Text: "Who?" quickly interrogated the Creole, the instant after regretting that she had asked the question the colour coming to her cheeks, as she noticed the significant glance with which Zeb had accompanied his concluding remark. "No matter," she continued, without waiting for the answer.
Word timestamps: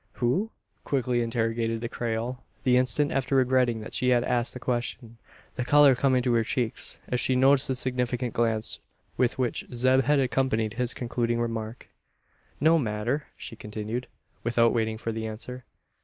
"Who?" 0.13 0.49
quickly 0.83 1.21
interrogated 1.21 1.79
the 1.79 1.87
Creole, 1.87 2.39
the 2.63 2.75
instant 2.75 3.11
after 3.11 3.35
regretting 3.35 3.81
that 3.81 3.93
she 3.93 4.09
had 4.09 4.23
asked 4.23 4.55
the 4.55 4.59
question 4.59 5.19
the 5.57 5.63
colour 5.63 5.93
coming 5.93 6.23
to 6.23 6.33
her 6.33 6.43
cheeks, 6.43 6.97
as 7.09 7.19
she 7.19 7.35
noticed 7.35 7.67
the 7.67 7.75
significant 7.75 8.33
glance 8.33 8.79
with 9.15 9.37
which 9.37 9.63
Zeb 9.71 10.01
had 10.01 10.19
accompanied 10.19 10.73
his 10.73 10.95
concluding 10.95 11.39
remark. 11.39 11.87
"No 12.59 12.79
matter," 12.79 13.27
she 13.37 13.55
continued, 13.55 14.07
without 14.43 14.73
waiting 14.73 14.97
for 14.97 15.11
the 15.11 15.27
answer. 15.27 15.65